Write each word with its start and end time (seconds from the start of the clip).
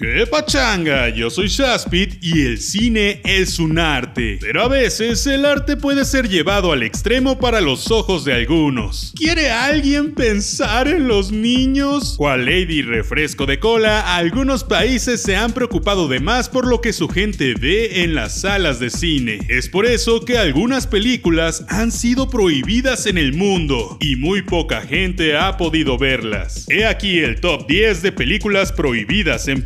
¡Qué 0.00 0.26
pachanga! 0.26 1.10
Yo 1.10 1.28
soy 1.28 1.48
Shaspit 1.48 2.24
y 2.24 2.46
el 2.46 2.58
cine 2.58 3.20
es 3.22 3.58
un 3.58 3.78
arte. 3.78 4.38
Pero 4.40 4.62
a 4.62 4.68
veces 4.68 5.26
el 5.26 5.44
arte 5.44 5.76
puede 5.76 6.06
ser 6.06 6.26
llevado 6.26 6.72
al 6.72 6.82
extremo 6.82 7.38
para 7.38 7.60
los 7.60 7.90
ojos 7.90 8.24
de 8.24 8.32
algunos. 8.32 9.12
¿Quiere 9.14 9.50
alguien 9.50 10.14
pensar 10.14 10.88
en 10.88 11.06
los 11.06 11.32
niños? 11.32 12.14
Cual 12.16 12.46
Lady 12.46 12.80
Refresco 12.80 13.44
de 13.44 13.58
Cola, 13.58 14.16
algunos 14.16 14.64
países 14.64 15.20
se 15.20 15.36
han 15.36 15.52
preocupado 15.52 16.08
de 16.08 16.18
más 16.18 16.48
por 16.48 16.66
lo 16.66 16.80
que 16.80 16.94
su 16.94 17.06
gente 17.06 17.52
ve 17.60 18.02
en 18.02 18.14
las 18.14 18.40
salas 18.40 18.80
de 18.80 18.88
cine. 18.88 19.40
Es 19.50 19.68
por 19.68 19.84
eso 19.84 20.24
que 20.24 20.38
algunas 20.38 20.86
películas 20.86 21.66
han 21.68 21.92
sido 21.92 22.30
prohibidas 22.30 23.04
en 23.04 23.18
el 23.18 23.34
mundo 23.34 23.98
y 24.00 24.16
muy 24.16 24.40
poca 24.40 24.80
gente 24.80 25.36
ha 25.36 25.58
podido 25.58 25.98
verlas. 25.98 26.64
He 26.70 26.86
aquí 26.86 27.18
el 27.18 27.38
top 27.42 27.66
10 27.68 28.00
de 28.00 28.12
películas 28.12 28.72
prohibidas 28.72 29.46
en 29.46 29.60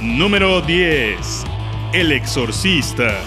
Número 0.00 0.60
10. 0.60 1.44
El 1.92 2.10
Exorcista. 2.10 3.20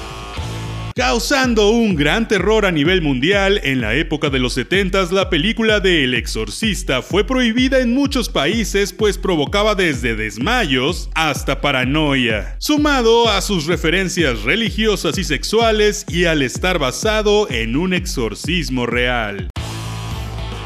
Causando 0.93 1.69
un 1.69 1.95
gran 1.95 2.27
terror 2.27 2.65
a 2.65 2.71
nivel 2.71 3.01
mundial, 3.01 3.61
en 3.63 3.79
la 3.79 3.93
época 3.93 4.29
de 4.29 4.39
los 4.39 4.53
70 4.55 5.05
la 5.11 5.29
película 5.29 5.79
de 5.79 6.03
El 6.03 6.15
Exorcista 6.15 7.01
fue 7.01 7.23
prohibida 7.23 7.79
en 7.79 7.93
muchos 7.93 8.27
países 8.27 8.91
pues 8.91 9.17
provocaba 9.17 9.73
desde 9.73 10.17
desmayos 10.17 11.09
hasta 11.15 11.61
paranoia, 11.61 12.57
sumado 12.59 13.29
a 13.29 13.39
sus 13.41 13.67
referencias 13.67 14.41
religiosas 14.41 15.17
y 15.17 15.23
sexuales 15.23 16.05
y 16.09 16.25
al 16.25 16.41
estar 16.41 16.77
basado 16.77 17.49
en 17.49 17.77
un 17.77 17.93
exorcismo 17.93 18.85
real. 18.85 19.49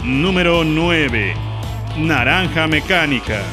Número 0.04 0.64
9. 0.64 1.36
Naranja 2.00 2.68
Mecánica. 2.68 3.44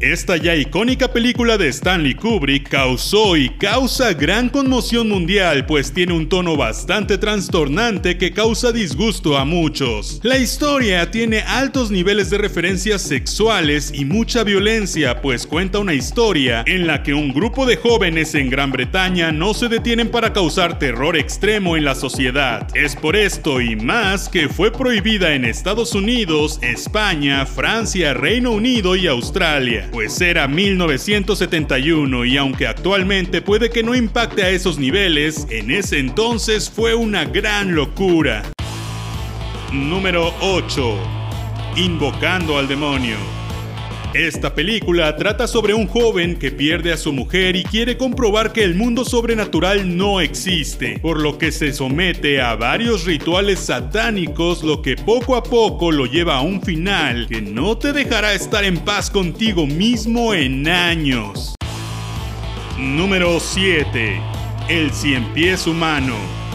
Esta 0.00 0.36
ya 0.36 0.54
icónica 0.54 1.10
película 1.10 1.56
de 1.56 1.68
Stanley 1.68 2.14
Kubrick 2.14 2.68
causó 2.68 3.34
y 3.34 3.48
causa 3.48 4.12
gran 4.12 4.50
conmoción 4.50 5.08
mundial, 5.08 5.64
pues 5.64 5.90
tiene 5.90 6.12
un 6.12 6.28
tono 6.28 6.54
bastante 6.54 7.16
trastornante 7.16 8.18
que 8.18 8.32
causa 8.32 8.72
disgusto 8.72 9.38
a 9.38 9.46
muchos. 9.46 10.20
La 10.22 10.36
historia 10.36 11.10
tiene 11.10 11.40
altos 11.40 11.90
niveles 11.90 12.28
de 12.28 12.36
referencias 12.36 13.00
sexuales 13.00 13.90
y 13.94 14.04
mucha 14.04 14.44
violencia, 14.44 15.22
pues 15.22 15.46
cuenta 15.46 15.78
una 15.78 15.94
historia 15.94 16.62
en 16.66 16.86
la 16.86 17.02
que 17.02 17.14
un 17.14 17.32
grupo 17.32 17.64
de 17.64 17.76
jóvenes 17.76 18.34
en 18.34 18.50
Gran 18.50 18.72
Bretaña 18.72 19.32
no 19.32 19.54
se 19.54 19.68
detienen 19.68 20.10
para 20.10 20.34
causar 20.34 20.78
terror 20.78 21.16
extremo 21.16 21.74
en 21.74 21.86
la 21.86 21.94
sociedad. 21.94 22.68
Es 22.74 22.94
por 22.94 23.16
esto 23.16 23.62
y 23.62 23.76
más 23.76 24.28
que 24.28 24.50
fue 24.50 24.70
prohibida 24.70 25.32
en 25.34 25.46
Estados 25.46 25.94
Unidos, 25.94 26.58
España, 26.60 27.46
Francia, 27.46 28.12
Reino 28.12 28.50
Unido 28.50 28.94
y 28.94 29.06
Australia 29.06 29.85
pues 29.90 30.20
era 30.20 30.48
1971 30.48 32.24
y 32.24 32.36
aunque 32.36 32.66
actualmente 32.66 33.42
puede 33.42 33.70
que 33.70 33.82
no 33.82 33.94
impacte 33.94 34.42
a 34.42 34.50
esos 34.50 34.78
niveles, 34.78 35.46
en 35.50 35.70
ese 35.70 35.98
entonces 35.98 36.70
fue 36.70 36.94
una 36.94 37.24
gran 37.24 37.74
locura. 37.74 38.42
Número 39.72 40.34
8. 40.40 40.98
Invocando 41.76 42.58
al 42.58 42.68
demonio. 42.68 43.16
Esta 44.16 44.54
película 44.54 45.14
trata 45.14 45.46
sobre 45.46 45.74
un 45.74 45.86
joven 45.86 46.36
que 46.36 46.50
pierde 46.50 46.90
a 46.90 46.96
su 46.96 47.12
mujer 47.12 47.54
y 47.54 47.64
quiere 47.64 47.98
comprobar 47.98 48.54
que 48.54 48.64
el 48.64 48.74
mundo 48.74 49.04
sobrenatural 49.04 49.94
no 49.94 50.22
existe, 50.22 50.98
por 51.00 51.20
lo 51.20 51.36
que 51.36 51.52
se 51.52 51.74
somete 51.74 52.40
a 52.40 52.54
varios 52.54 53.04
rituales 53.04 53.58
satánicos, 53.58 54.62
lo 54.62 54.80
que 54.80 54.96
poco 54.96 55.36
a 55.36 55.42
poco 55.42 55.92
lo 55.92 56.06
lleva 56.06 56.36
a 56.36 56.40
un 56.40 56.62
final 56.62 57.26
que 57.28 57.42
no 57.42 57.76
te 57.76 57.92
dejará 57.92 58.32
estar 58.32 58.64
en 58.64 58.78
paz 58.78 59.10
contigo 59.10 59.66
mismo 59.66 60.32
en 60.32 60.66
años. 60.66 61.54
Número 62.78 63.38
7. 63.38 64.18
El 64.70 64.92
cien 64.92 65.26
pies 65.34 65.66
humano. 65.66 66.45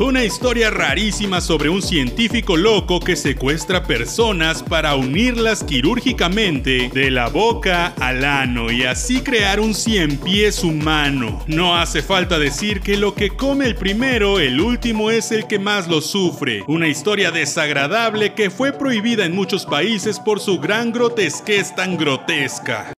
Una 0.00 0.24
historia 0.24 0.70
rarísima 0.70 1.40
sobre 1.40 1.68
un 1.68 1.82
científico 1.82 2.56
loco 2.56 3.00
que 3.00 3.16
secuestra 3.16 3.82
personas 3.82 4.62
para 4.62 4.94
unirlas 4.94 5.64
quirúrgicamente 5.64 6.88
de 6.94 7.10
la 7.10 7.28
boca 7.28 7.94
al 7.98 8.24
ano 8.24 8.70
y 8.70 8.84
así 8.84 9.22
crear 9.22 9.58
un 9.58 9.74
cien 9.74 10.16
pies 10.18 10.62
humano. 10.62 11.42
No 11.48 11.76
hace 11.76 12.00
falta 12.00 12.38
decir 12.38 12.80
que 12.80 12.96
lo 12.96 13.12
que 13.16 13.30
come 13.30 13.66
el 13.66 13.74
primero, 13.74 14.38
el 14.38 14.60
último 14.60 15.10
es 15.10 15.32
el 15.32 15.48
que 15.48 15.58
más 15.58 15.88
lo 15.88 16.00
sufre. 16.00 16.62
Una 16.68 16.86
historia 16.86 17.32
desagradable 17.32 18.34
que 18.34 18.50
fue 18.50 18.72
prohibida 18.72 19.24
en 19.24 19.34
muchos 19.34 19.66
países 19.66 20.20
por 20.20 20.38
su 20.38 20.60
gran 20.60 20.92
grotesquez 20.92 21.74
tan 21.74 21.96
grotesca. 21.96 22.92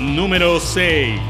Número 0.00 0.58
6. 0.58 1.20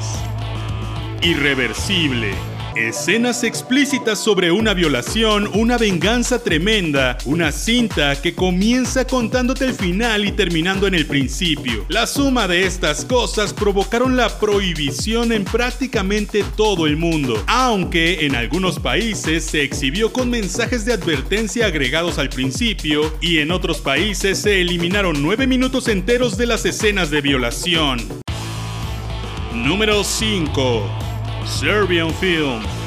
Irreversible. 1.21 2.50
Escenas 2.77 3.43
explícitas 3.43 4.21
sobre 4.21 4.53
una 4.53 4.75
violación, 4.75 5.51
una 5.55 5.77
venganza 5.77 6.41
tremenda, 6.41 7.19
una 7.25 7.51
cinta 7.51 8.21
que 8.23 8.35
comienza 8.35 9.07
contándote 9.07 9.65
el 9.65 9.75
final 9.75 10.25
y 10.25 10.31
terminando 10.31 10.87
en 10.87 10.95
el 10.95 11.05
principio. 11.07 11.85
La 11.89 12.07
suma 12.07 12.47
de 12.47 12.67
estas 12.67 13.05
cosas 13.05 13.53
provocaron 13.53 14.17
la 14.17 14.39
prohibición 14.39 15.33
en 15.33 15.45
prácticamente 15.45 16.45
todo 16.57 16.87
el 16.87 16.97
mundo, 16.97 17.43
aunque 17.49 18.25
en 18.25 18.37
algunos 18.37 18.79
países 18.79 19.45
se 19.45 19.63
exhibió 19.63 20.13
con 20.13 20.31
mensajes 20.31 20.85
de 20.85 20.93
advertencia 20.93 21.67
agregados 21.67 22.19
al 22.19 22.29
principio 22.29 23.13
y 23.21 23.39
en 23.39 23.51
otros 23.51 23.81
países 23.81 24.39
se 24.39 24.61
eliminaron 24.61 25.21
9 25.21 25.49
minutos 25.49 25.89
enteros 25.89 26.37
de 26.37 26.47
las 26.47 26.65
escenas 26.65 27.11
de 27.11 27.21
violación. 27.21 27.99
Número 29.53 30.05
5 30.05 31.00
Serbian 31.47 32.11
Film. 32.13 32.80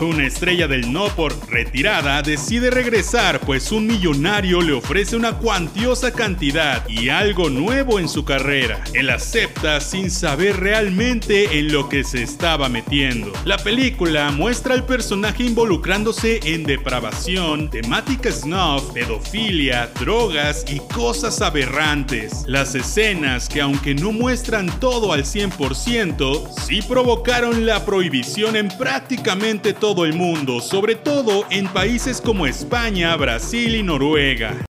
Una 0.00 0.26
estrella 0.26 0.66
del 0.66 0.90
no 0.94 1.08
por 1.08 1.34
retirada 1.50 2.22
decide 2.22 2.70
regresar 2.70 3.38
pues 3.40 3.70
un 3.70 3.86
millonario 3.86 4.62
le 4.62 4.72
ofrece 4.72 5.14
una 5.14 5.36
cuantiosa 5.36 6.10
cantidad 6.10 6.88
y 6.88 7.10
algo 7.10 7.50
nuevo 7.50 7.98
en 7.98 8.08
su 8.08 8.24
carrera. 8.24 8.82
Él 8.94 9.10
acepta 9.10 9.78
sin 9.82 10.10
saber 10.10 10.58
realmente 10.58 11.58
en 11.58 11.70
lo 11.70 11.90
que 11.90 12.02
se 12.02 12.22
estaba 12.22 12.70
metiendo. 12.70 13.30
La 13.44 13.58
película 13.58 14.30
muestra 14.30 14.72
al 14.72 14.86
personaje 14.86 15.44
involucrándose 15.44 16.40
en 16.44 16.64
depravación, 16.64 17.68
temática 17.68 18.32
snuff, 18.32 18.92
pedofilia, 18.94 19.90
drogas 20.00 20.64
y 20.66 20.78
cosas 20.94 21.42
aberrantes. 21.42 22.44
Las 22.46 22.74
escenas 22.74 23.50
que 23.50 23.60
aunque 23.60 23.94
no 23.94 24.12
muestran 24.12 24.80
todo 24.80 25.12
al 25.12 25.24
100%, 25.24 26.54
sí 26.66 26.80
provocaron 26.80 27.66
la 27.66 27.84
prohibición 27.84 28.56
en 28.56 28.68
prácticamente 28.68 29.74
todo 29.74 29.89
todo 29.94 30.04
el 30.04 30.12
mundo, 30.12 30.60
sobre 30.60 30.94
todo 30.94 31.46
en 31.50 31.66
países 31.66 32.20
como 32.20 32.46
España, 32.46 33.16
Brasil 33.16 33.74
y 33.74 33.82
Noruega. 33.82 34.64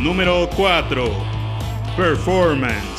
Número 0.00 0.48
4. 0.54 1.10
Performance. 1.96 2.95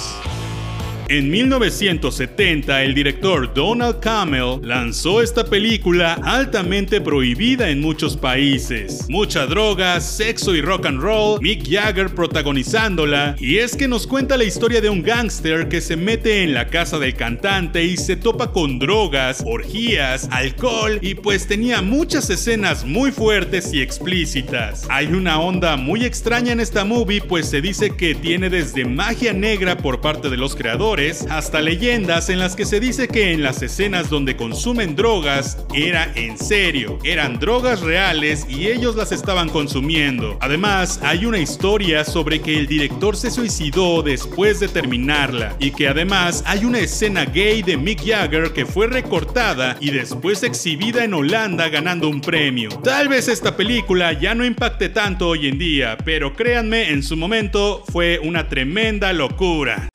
En 1.09 1.29
1970, 1.29 2.83
el 2.83 2.93
director 2.93 3.53
Donald 3.53 4.01
Campbell 4.01 4.59
lanzó 4.61 5.21
esta 5.21 5.45
película 5.45 6.19
altamente 6.21 6.99
prohibida 6.99 7.69
en 7.69 7.79
muchos 7.79 8.17
países. 8.17 9.05
Mucha 9.07 9.45
droga, 9.45 10.01
sexo 10.01 10.53
y 10.53 10.59
rock 10.59 10.87
and 10.87 10.99
roll, 10.99 11.39
Mick 11.41 11.65
Jagger 11.65 12.13
protagonizándola, 12.13 13.37
y 13.39 13.59
es 13.59 13.77
que 13.77 13.87
nos 13.87 14.05
cuenta 14.05 14.35
la 14.35 14.43
historia 14.43 14.81
de 14.81 14.89
un 14.89 15.01
gángster 15.01 15.69
que 15.69 15.79
se 15.79 15.95
mete 15.95 16.43
en 16.43 16.53
la 16.53 16.67
casa 16.67 16.99
del 16.99 17.15
cantante 17.15 17.85
y 17.85 17.95
se 17.95 18.17
topa 18.17 18.51
con 18.51 18.77
drogas, 18.77 19.41
orgías, 19.45 20.27
alcohol 20.29 20.99
y 21.01 21.15
pues 21.15 21.47
tenía 21.47 21.81
muchas 21.81 22.29
escenas 22.29 22.83
muy 22.83 23.11
fuertes 23.11 23.73
y 23.73 23.81
explícitas. 23.81 24.85
Hay 24.89 25.07
una 25.07 25.39
onda 25.39 25.77
muy 25.77 26.03
extraña 26.03 26.51
en 26.51 26.59
esta 26.59 26.83
movie 26.83 27.21
pues 27.21 27.49
se 27.49 27.61
dice 27.61 27.95
que 27.95 28.13
tiene 28.13 28.49
desde 28.49 28.83
magia 28.83 29.31
negra 29.31 29.77
por 29.77 30.01
parte 30.01 30.29
de 30.29 30.35
los 30.35 30.53
creadores, 30.53 30.96
hasta 30.97 31.61
leyendas 31.61 32.27
en 32.29 32.39
las 32.39 32.55
que 32.55 32.65
se 32.65 32.79
dice 32.79 33.07
que 33.07 33.31
en 33.31 33.43
las 33.43 33.61
escenas 33.61 34.09
donde 34.09 34.35
consumen 34.35 34.95
drogas 34.95 35.63
era 35.75 36.11
en 36.15 36.39
serio, 36.39 36.97
eran 37.03 37.37
drogas 37.37 37.81
reales 37.81 38.47
y 38.49 38.65
ellos 38.65 38.95
las 38.95 39.11
estaban 39.11 39.47
consumiendo. 39.47 40.39
Además, 40.41 40.99
hay 41.03 41.27
una 41.27 41.37
historia 41.37 42.03
sobre 42.03 42.41
que 42.41 42.57
el 42.57 42.65
director 42.65 43.15
se 43.15 43.29
suicidó 43.29 44.01
después 44.01 44.59
de 44.59 44.69
terminarla 44.69 45.55
y 45.59 45.69
que 45.69 45.87
además 45.87 46.43
hay 46.47 46.65
una 46.65 46.79
escena 46.79 47.25
gay 47.25 47.61
de 47.61 47.77
Mick 47.77 48.03
Jagger 48.03 48.51
que 48.51 48.65
fue 48.65 48.87
recortada 48.87 49.77
y 49.79 49.91
después 49.91 50.41
exhibida 50.41 51.03
en 51.03 51.13
Holanda 51.13 51.69
ganando 51.69 52.09
un 52.09 52.21
premio. 52.21 52.69
Tal 52.83 53.07
vez 53.07 53.27
esta 53.27 53.55
película 53.55 54.13
ya 54.13 54.33
no 54.33 54.43
impacte 54.43 54.89
tanto 54.89 55.27
hoy 55.27 55.47
en 55.47 55.59
día, 55.59 55.95
pero 56.03 56.35
créanme, 56.35 56.89
en 56.89 57.03
su 57.03 57.15
momento 57.15 57.83
fue 57.91 58.17
una 58.17 58.49
tremenda 58.49 59.13
locura. 59.13 59.89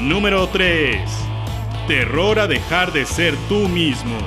Número 0.00 0.46
3. 0.48 1.00
Terror 1.88 2.38
a 2.38 2.46
dejar 2.46 2.92
de 2.92 3.06
ser 3.06 3.34
tú 3.48 3.66
mismo. 3.66 4.18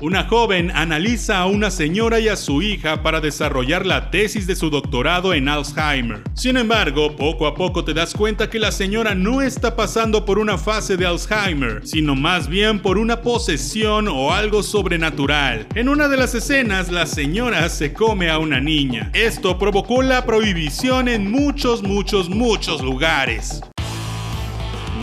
Una 0.00 0.24
joven 0.24 0.72
analiza 0.74 1.38
a 1.38 1.46
una 1.46 1.70
señora 1.70 2.18
y 2.18 2.26
a 2.26 2.34
su 2.34 2.60
hija 2.60 3.02
para 3.02 3.20
desarrollar 3.20 3.86
la 3.86 4.10
tesis 4.10 4.48
de 4.48 4.56
su 4.56 4.68
doctorado 4.68 5.32
en 5.32 5.48
Alzheimer. 5.48 6.22
Sin 6.34 6.56
embargo, 6.56 7.14
poco 7.14 7.46
a 7.46 7.54
poco 7.54 7.84
te 7.84 7.94
das 7.94 8.14
cuenta 8.14 8.50
que 8.50 8.58
la 8.58 8.72
señora 8.72 9.14
no 9.14 9.42
está 9.42 9.76
pasando 9.76 10.24
por 10.24 10.40
una 10.40 10.58
fase 10.58 10.96
de 10.96 11.06
Alzheimer, 11.06 11.86
sino 11.86 12.16
más 12.16 12.48
bien 12.48 12.80
por 12.80 12.98
una 12.98 13.22
posesión 13.22 14.08
o 14.08 14.32
algo 14.32 14.64
sobrenatural. 14.64 15.68
En 15.76 15.88
una 15.88 16.08
de 16.08 16.16
las 16.16 16.34
escenas, 16.34 16.90
la 16.90 17.06
señora 17.06 17.68
se 17.68 17.92
come 17.92 18.28
a 18.28 18.38
una 18.38 18.58
niña. 18.58 19.10
Esto 19.12 19.56
provocó 19.56 20.02
la 20.02 20.26
prohibición 20.26 21.06
en 21.06 21.30
muchos, 21.30 21.82
muchos, 21.82 22.28
muchos 22.28 22.82
lugares. 22.82 23.60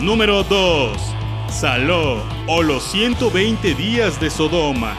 Número 0.00 0.44
2. 0.44 0.96
Saló 1.48 2.22
o 2.46 2.62
los 2.62 2.84
120 2.84 3.74
días 3.74 4.20
de 4.20 4.30
Sodoma 4.30 4.96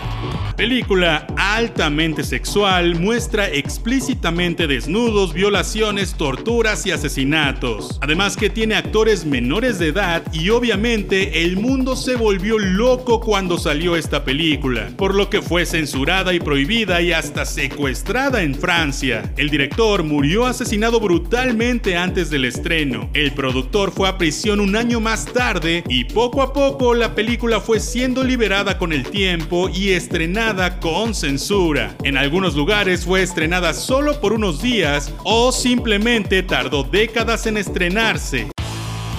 película 0.59 1.25
altamente 1.37 2.21
sexual 2.21 2.99
muestra 2.99 3.47
explícitamente 3.47 4.67
desnudos, 4.67 5.33
violaciones, 5.33 6.15
torturas 6.15 6.85
y 6.85 6.91
asesinatos. 6.91 7.97
Además 8.01 8.35
que 8.35 8.49
tiene 8.49 8.75
actores 8.75 9.25
menores 9.25 9.79
de 9.79 9.87
edad 9.87 10.21
y 10.33 10.49
obviamente 10.49 11.43
el 11.43 11.55
mundo 11.55 11.95
se 11.95 12.17
volvió 12.17 12.59
loco 12.59 13.21
cuando 13.21 13.57
salió 13.57 13.95
esta 13.95 14.25
película, 14.25 14.89
por 14.97 15.15
lo 15.15 15.29
que 15.29 15.41
fue 15.41 15.65
censurada 15.65 16.33
y 16.33 16.41
prohibida 16.41 17.01
y 17.01 17.13
hasta 17.13 17.45
secuestrada 17.45 18.43
en 18.43 18.53
Francia. 18.53 19.33
El 19.37 19.49
director 19.49 20.03
murió 20.03 20.45
asesinado 20.45 20.99
brutalmente 20.99 21.95
antes 21.95 22.29
del 22.29 22.43
estreno. 22.43 23.09
El 23.13 23.31
productor 23.31 23.91
fue 23.91 24.09
a 24.09 24.17
prisión 24.17 24.59
un 24.59 24.75
año 24.75 24.99
más 24.99 25.23
tarde 25.23 25.85
y 25.87 26.03
poco 26.03 26.41
a 26.41 26.51
poco 26.51 26.95
la 26.95 27.15
película 27.15 27.61
fue 27.61 27.79
siendo 27.79 28.25
liberada 28.25 28.77
con 28.77 28.91
el 28.91 29.03
tiempo 29.03 29.69
y 29.69 29.91
estrenada 29.91 30.48
con 30.79 31.13
censura. 31.13 31.95
En 32.03 32.17
algunos 32.17 32.55
lugares 32.55 33.05
fue 33.05 33.21
estrenada 33.21 33.73
solo 33.75 34.19
por 34.19 34.33
unos 34.33 34.61
días 34.63 35.13
o 35.23 35.51
simplemente 35.51 36.41
tardó 36.41 36.83
décadas 36.83 37.45
en 37.45 37.57
estrenarse. 37.57 38.47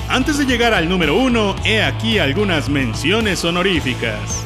Antes 0.09 0.39
de 0.39 0.45
llegar 0.45 0.75
al 0.75 0.89
número 0.89 1.17
1, 1.17 1.57
he 1.65 1.83
aquí 1.83 2.19
algunas 2.19 2.69
menciones 2.69 3.45
honoríficas. 3.45 4.45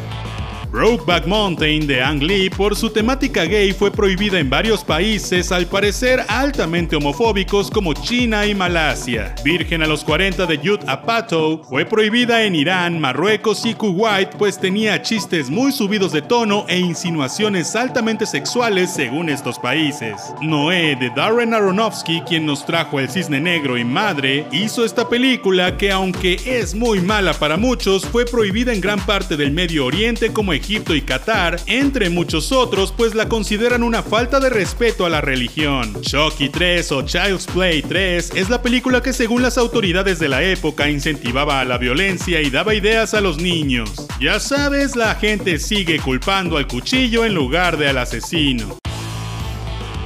Brokeback 0.74 1.28
Mountain 1.28 1.86
de 1.86 2.02
Ang 2.02 2.20
Lee 2.20 2.50
por 2.50 2.74
su 2.74 2.90
temática 2.90 3.44
gay 3.44 3.72
fue 3.72 3.92
prohibida 3.92 4.40
en 4.40 4.50
varios 4.50 4.82
países 4.82 5.52
al 5.52 5.66
parecer 5.66 6.24
altamente 6.26 6.96
homofóbicos 6.96 7.70
como 7.70 7.94
China 7.94 8.44
y 8.44 8.56
Malasia. 8.56 9.36
Virgen 9.44 9.84
a 9.84 9.86
los 9.86 10.02
40 10.02 10.46
de 10.46 10.56
Judd 10.56 10.80
Apatow 10.88 11.62
fue 11.62 11.84
prohibida 11.84 12.42
en 12.42 12.56
Irán, 12.56 13.00
Marruecos 13.00 13.64
y 13.66 13.74
Kuwait 13.74 14.30
pues 14.30 14.58
tenía 14.58 15.00
chistes 15.00 15.48
muy 15.48 15.70
subidos 15.70 16.10
de 16.10 16.22
tono 16.22 16.64
e 16.68 16.76
insinuaciones 16.76 17.76
altamente 17.76 18.26
sexuales 18.26 18.90
según 18.92 19.28
estos 19.28 19.60
países. 19.60 20.34
Noé 20.42 20.96
de 20.96 21.08
Darren 21.10 21.54
Aronofsky, 21.54 22.22
quien 22.22 22.46
nos 22.46 22.66
trajo 22.66 22.98
El 22.98 23.08
Cisne 23.08 23.38
Negro 23.38 23.78
y 23.78 23.84
Madre, 23.84 24.44
hizo 24.50 24.84
esta 24.84 25.08
película 25.08 25.76
que 25.76 25.92
aunque 25.92 26.40
es 26.44 26.74
muy 26.74 27.00
mala 27.00 27.32
para 27.32 27.56
muchos, 27.56 28.04
fue 28.04 28.24
prohibida 28.24 28.72
en 28.72 28.80
gran 28.80 28.98
parte 29.06 29.36
del 29.36 29.52
Medio 29.52 29.86
Oriente 29.86 30.32
como 30.32 30.52
Egipto 30.64 30.94
y 30.94 31.02
Qatar, 31.02 31.60
entre 31.66 32.08
muchos 32.08 32.50
otros, 32.50 32.90
pues 32.90 33.14
la 33.14 33.28
consideran 33.28 33.82
una 33.82 34.02
falta 34.02 34.40
de 34.40 34.48
respeto 34.48 35.04
a 35.04 35.10
la 35.10 35.20
religión. 35.20 36.00
Chucky 36.00 36.48
3 36.48 36.90
o 36.92 37.02
Child's 37.02 37.46
Play 37.46 37.82
3 37.82 38.32
es 38.34 38.48
la 38.48 38.62
película 38.62 39.02
que 39.02 39.12
según 39.12 39.42
las 39.42 39.58
autoridades 39.58 40.18
de 40.18 40.30
la 40.30 40.42
época 40.42 40.88
incentivaba 40.88 41.60
a 41.60 41.66
la 41.66 41.76
violencia 41.76 42.40
y 42.40 42.48
daba 42.48 42.74
ideas 42.74 43.12
a 43.12 43.20
los 43.20 43.36
niños. 43.36 43.90
Ya 44.18 44.40
sabes, 44.40 44.96
la 44.96 45.14
gente 45.16 45.58
sigue 45.58 45.98
culpando 45.98 46.56
al 46.56 46.66
cuchillo 46.66 47.26
en 47.26 47.34
lugar 47.34 47.76
de 47.76 47.90
al 47.90 47.98
asesino. 47.98 48.78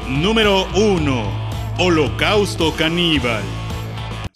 Número 0.08 0.66
1. 0.74 1.76
Holocausto 1.78 2.74
caníbal. 2.74 3.44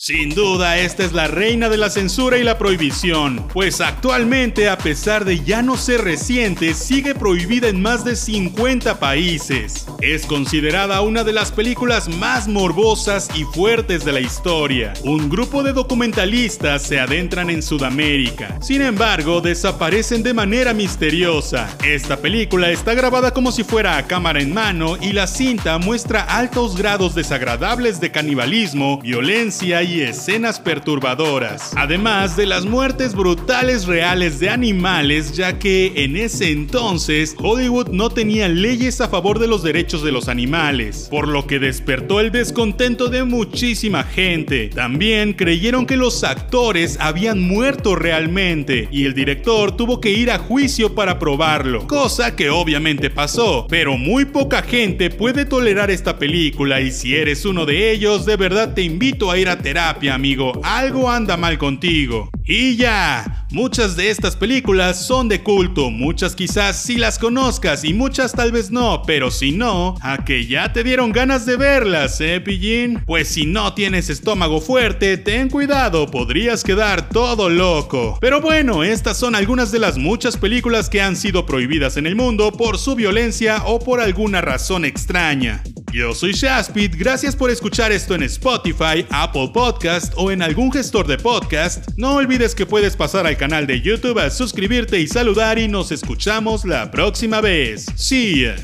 Sin 0.04 0.30
duda, 0.30 0.78
esta 0.78 1.04
es 1.04 1.12
la 1.12 1.28
reina 1.28 1.68
de 1.68 1.76
la 1.76 1.88
censura 1.88 2.36
y 2.36 2.42
la 2.42 2.58
prohibición, 2.58 3.46
pues 3.52 3.80
actualmente, 3.80 4.68
a 4.68 4.76
pesar 4.76 5.24
de 5.24 5.44
ya 5.44 5.62
no 5.62 5.76
ser 5.76 6.00
reciente, 6.00 6.74
sigue 6.74 7.14
prohibida 7.14 7.68
en 7.68 7.80
más 7.80 8.04
de 8.04 8.16
50 8.16 8.98
países. 8.98 9.86
Es 10.00 10.26
considerada 10.26 11.02
una 11.02 11.22
de 11.22 11.32
las 11.32 11.52
películas 11.52 12.08
más 12.08 12.48
morbosas 12.48 13.30
y 13.36 13.44
fuertes 13.44 14.04
de 14.04 14.10
la 14.10 14.18
historia. 14.18 14.92
Un 15.04 15.30
grupo 15.30 15.62
de 15.62 15.72
documentalistas 15.72 16.82
se 16.82 16.98
adentran 16.98 17.48
en 17.48 17.62
Sudamérica. 17.62 18.58
Sin 18.60 18.82
embargo, 18.82 19.40
desaparecen 19.40 20.24
de 20.24 20.34
manera 20.34 20.74
misteriosa. 20.74 21.68
Esta 21.84 22.16
película 22.16 22.72
está 22.72 22.94
grabada 22.94 23.32
como 23.32 23.52
si 23.52 23.62
fuera 23.62 23.96
a 23.98 24.08
cámara 24.08 24.42
en 24.42 24.52
mano 24.52 24.96
y 25.00 25.12
la 25.12 25.28
cinta 25.28 25.78
muestra 25.78 26.22
altos 26.22 26.76
grados 26.76 27.14
desagradables 27.14 28.00
de 28.00 28.10
canibalismo, 28.10 28.98
violencia 29.00 29.80
y 29.84 29.91
escenas 30.00 30.58
perturbadoras, 30.58 31.72
además 31.76 32.36
de 32.36 32.46
las 32.46 32.64
muertes 32.64 33.14
brutales 33.14 33.86
reales 33.86 34.40
de 34.40 34.48
animales, 34.48 35.36
ya 35.36 35.58
que 35.58 35.92
en 35.96 36.16
ese 36.16 36.50
entonces 36.50 37.36
Hollywood 37.38 37.88
no 37.88 38.10
tenía 38.10 38.48
leyes 38.48 39.00
a 39.00 39.08
favor 39.08 39.38
de 39.38 39.46
los 39.46 39.62
derechos 39.62 40.02
de 40.02 40.12
los 40.12 40.28
animales, 40.28 41.08
por 41.10 41.28
lo 41.28 41.46
que 41.46 41.58
despertó 41.58 42.20
el 42.20 42.32
descontento 42.32 43.08
de 43.08 43.24
muchísima 43.24 44.02
gente. 44.02 44.68
También 44.68 45.34
creyeron 45.34 45.86
que 45.86 45.96
los 45.96 46.24
actores 46.24 46.96
habían 47.00 47.40
muerto 47.40 47.94
realmente 47.94 48.88
y 48.90 49.04
el 49.04 49.14
director 49.14 49.76
tuvo 49.76 50.00
que 50.00 50.10
ir 50.10 50.30
a 50.30 50.38
juicio 50.38 50.94
para 50.94 51.18
probarlo, 51.18 51.86
cosa 51.86 52.34
que 52.34 52.50
obviamente 52.50 53.10
pasó, 53.10 53.66
pero 53.68 53.96
muy 53.96 54.24
poca 54.24 54.62
gente 54.62 55.10
puede 55.10 55.44
tolerar 55.44 55.90
esta 55.90 56.18
película 56.18 56.80
y 56.80 56.90
si 56.90 57.14
eres 57.14 57.44
uno 57.44 57.66
de 57.66 57.92
ellos, 57.92 58.24
de 58.24 58.36
verdad 58.36 58.74
te 58.74 58.82
invito 58.82 59.30
a 59.30 59.38
ir 59.38 59.48
a 59.48 59.58
amigo. 59.88 60.60
Algo 60.64 61.10
anda 61.10 61.36
mal 61.36 61.58
contigo. 61.58 62.30
Y 62.44 62.76
ya, 62.76 63.46
muchas 63.52 63.94
de 63.94 64.10
estas 64.10 64.34
películas 64.34 65.06
son 65.06 65.28
de 65.28 65.42
culto, 65.44 65.90
muchas 65.90 66.34
quizás 66.34 66.82
sí 66.82 66.96
las 66.96 67.18
conozcas 67.18 67.84
y 67.84 67.94
muchas 67.94 68.32
tal 68.32 68.50
vez 68.50 68.72
no, 68.72 69.02
pero 69.06 69.30
si 69.30 69.52
no, 69.52 69.94
a 70.02 70.24
que 70.24 70.46
ya 70.46 70.72
te 70.72 70.82
dieron 70.82 71.12
ganas 71.12 71.46
de 71.46 71.56
verlas, 71.56 72.20
¿eh, 72.20 72.40
pillín? 72.40 73.00
Pues 73.06 73.28
si 73.28 73.46
no 73.46 73.74
tienes 73.74 74.10
estómago 74.10 74.60
fuerte, 74.60 75.18
ten 75.18 75.48
cuidado, 75.48 76.10
podrías 76.10 76.64
quedar 76.64 77.08
todo 77.10 77.48
loco. 77.48 78.18
Pero 78.20 78.40
bueno, 78.40 78.82
estas 78.82 79.16
son 79.18 79.36
algunas 79.36 79.70
de 79.70 79.78
las 79.78 79.96
muchas 79.96 80.36
películas 80.36 80.90
que 80.90 81.00
han 81.00 81.14
sido 81.14 81.46
prohibidas 81.46 81.96
en 81.96 82.06
el 82.06 82.16
mundo 82.16 82.50
por 82.50 82.76
su 82.76 82.96
violencia 82.96 83.62
o 83.66 83.78
por 83.78 84.00
alguna 84.00 84.40
razón 84.40 84.84
extraña. 84.84 85.62
Yo 85.92 86.14
soy 86.14 86.32
Shaspit, 86.32 86.94
gracias 86.96 87.36
por 87.36 87.50
escuchar 87.50 87.92
esto 87.92 88.14
en 88.14 88.22
Spotify, 88.22 89.04
Apple 89.10 89.50
Podcast 89.52 90.14
o 90.16 90.30
en 90.30 90.40
algún 90.40 90.72
gestor 90.72 91.06
de 91.06 91.18
podcast. 91.18 91.86
No 91.98 92.14
olvides 92.14 92.54
que 92.54 92.64
puedes 92.64 92.96
pasar 92.96 93.26
al 93.26 93.36
canal 93.36 93.66
de 93.66 93.82
YouTube 93.82 94.18
a 94.18 94.30
suscribirte 94.30 94.98
y 94.98 95.06
saludar 95.06 95.58
y 95.58 95.68
nos 95.68 95.92
escuchamos 95.92 96.64
la 96.64 96.90
próxima 96.90 97.42
vez. 97.42 97.84
See 97.94 98.44
ya. 98.44 98.56